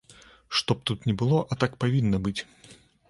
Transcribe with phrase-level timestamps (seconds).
[0.59, 2.39] Што б тут ні было, а так павінна быць!